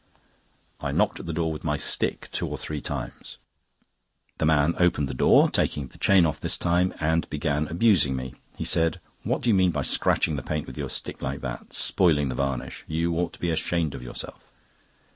[0.79, 3.37] I knocked at the door with my stick two or three times.
[4.39, 8.33] The man opened the door, taking the chain off this time, and began abusing me.
[8.57, 11.73] He said: "What do you mean by scratching the paint with your stick like that,
[11.73, 12.83] spoiling the varnish?
[12.87, 14.41] You ought to be ashamed of yourself."